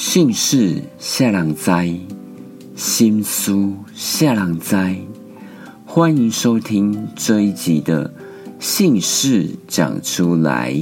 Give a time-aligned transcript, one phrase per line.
[0.00, 1.92] 姓氏下郎灾，
[2.76, 4.96] 心书下郎灾。
[5.84, 8.08] 欢迎收听这一集的
[8.60, 10.72] 姓氏讲出来。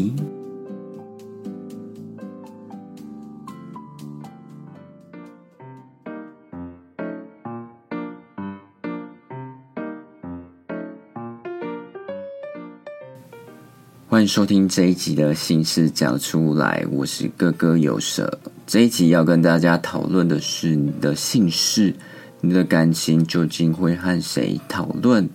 [14.06, 18.38] 欢迎收听这一集的姓氏讲出来，我是哥哥有舍。
[18.66, 21.94] 这一集要跟大家讨论的是你的姓氏，
[22.40, 25.30] 你的感情究竟会和谁讨论，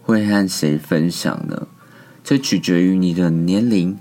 [0.00, 1.66] 会和谁分享呢？
[2.22, 3.98] 这取决于你的年龄，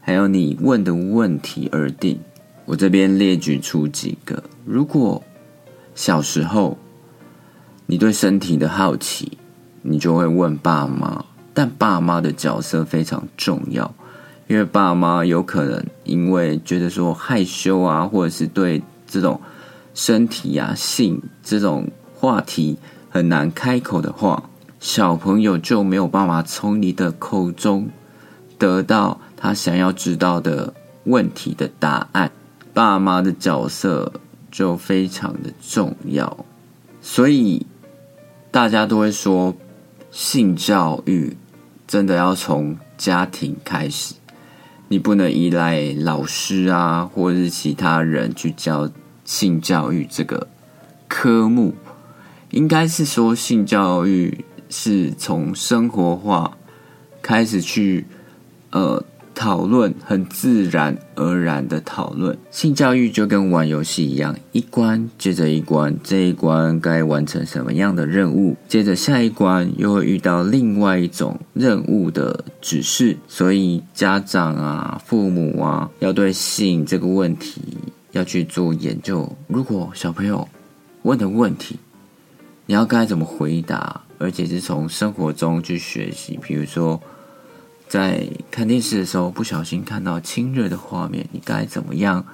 [0.00, 2.20] 还有你问的问题而定。
[2.66, 5.20] 我这边列举出几个：如果
[5.96, 6.78] 小时候
[7.86, 9.36] 你对身体的好奇，
[9.82, 11.24] 你就会问爸妈。
[11.52, 13.92] 但爸妈的角色非常重要，
[14.50, 19.40] 因为爸妈有可能因为觉得说害羞啊，或者是对这种
[19.94, 22.76] 身体啊、性这种话题
[23.08, 27.88] 很难开口的话，小朋友就没有办法从你的口中
[28.58, 32.32] 得到他想要知道的问题的答案。
[32.74, 34.12] 爸妈的角色
[34.50, 36.44] 就非常的重要，
[37.00, 37.64] 所以
[38.50, 39.54] 大家都会说
[40.10, 41.36] 性教育。
[41.86, 44.14] 真的要从家庭开始，
[44.92, 48.90] 你不能依赖老师啊，或者是其他人去教
[49.24, 50.48] 性教育这个
[51.06, 51.74] 科目。
[52.50, 56.58] 应该是说，性教育是从生活化
[57.22, 58.04] 开始去，
[58.70, 59.04] 呃。
[59.40, 77.62] 讨论很自然而然的讨论，性教育就跟玩游戏一样，一关接着一关，这一关该完成什么样的任务，接着下一关又会遇到另外一种任务的指示，所以家长啊、父母啊，要对性这个问题
[78.12, 79.26] 要去做研究。
[79.46, 80.46] 如果小朋友
[81.04, 81.76] 问的问题，
[82.66, 87.00] 你要该怎么回答，而且是从生活中去学习，比如说。
[87.90, 92.24] 在看电视的时候，不小心看到亲热的画面，你该怎么样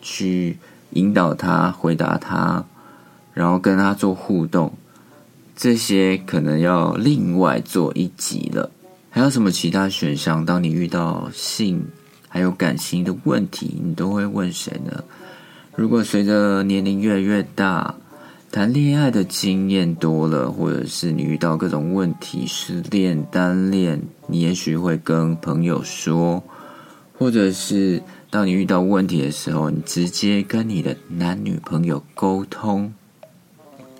[0.00, 0.56] 去
[0.92, 2.64] 引导他、回答他，
[3.34, 4.72] 然后跟他做互动？
[5.54, 8.70] 这些可能要另外做一集了。
[9.10, 10.46] 还有什么其他选项？
[10.46, 11.86] 当你遇到性
[12.26, 15.04] 还有感情的问题，你都会问谁呢？
[15.76, 17.94] 如果随着年龄越来越大，
[18.52, 26.42] 谈恋爱的经验多了，或者是你遇到各种问题，失恋、单恋，你也许会跟朋友说，
[27.18, 32.92] 或者是当你遇到问题的时候，你直接跟你的男女朋友沟通，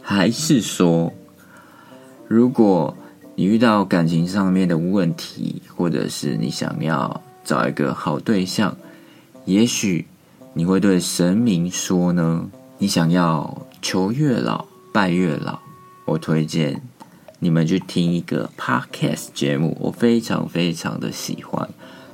[0.02, 1.14] 还是说，
[2.28, 2.94] 如果
[3.34, 8.76] 你遇到感情上面的问题，或者是你想要找一个好对象，
[9.46, 10.04] 也许
[10.52, 12.50] 你会对神明说呢？
[12.76, 13.66] 你想要。
[13.82, 15.58] 求月老拜月老，
[16.04, 16.80] 我推荐
[17.40, 21.68] 你们去听一个 podcast 节目，我非常非常的喜欢，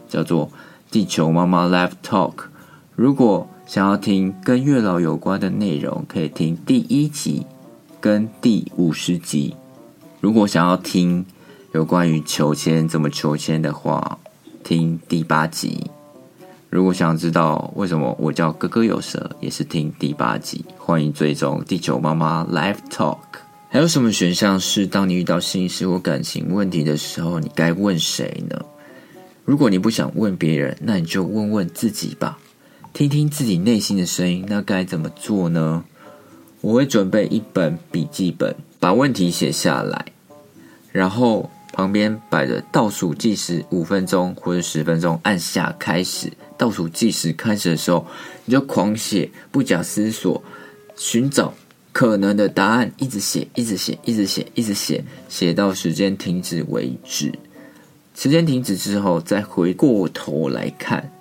[0.09, 0.47] 叫做
[0.91, 2.34] 《地球妈妈 Live Talk》。
[2.97, 7.45] 如果想要听跟月老有关的内容，可以听第一集
[8.01, 9.55] 跟第五十集。
[10.23, 11.27] 如果想要听
[11.73, 14.19] 有关于求签怎么求签的话，
[14.65, 15.91] 听第八集。
[16.71, 20.62] 如果想知道为什么我叫哥哥有舌，也是听第八集。
[20.77, 23.17] 欢迎追踪地球妈妈 Live Talk。
[23.71, 28.61] 还有什么选项是当你遇到心事或感情问题的时候，你该问谁呢？
[29.47, 32.39] 如果你不想问别人，那你就问问自己吧，
[32.93, 34.45] 听听自己内心的声音。
[34.47, 35.84] 那该怎么做呢？
[36.61, 40.05] 我会准备一本笔记本，把问题写下来，
[40.93, 41.49] 然后。
[41.78, 46.33] 旁边摆着倒数计时五分钟或者十分钟，按下开始。
[46.56, 48.05] 倒数计时开始的时候，
[48.47, 50.43] 你就狂写，不假思索，
[50.97, 51.55] 寻找
[51.93, 57.33] 可能的答案，一直写，一直写，一直写，一直写，写到时间停止为止。
[58.16, 61.13] 时间停止之后，再回过头来看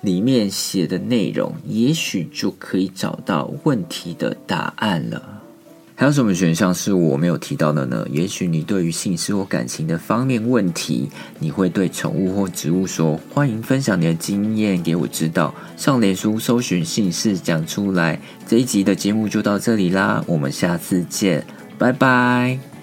[0.00, 5.37] 里面写的内容，也许就可以找到问题的答案了。
[6.00, 8.06] 还有什么选项是我没有提到的呢？
[8.08, 11.10] 也许你对于性事或感情的方面问题，
[11.40, 15.52] 你会对宠物或植物说，欢迎分享你的经验给我知道。
[15.76, 18.20] 上脸书搜寻姓氏讲出来。
[18.46, 21.44] 这一集的节目就到这里啦，我们下次见，
[21.76, 22.77] 拜拜。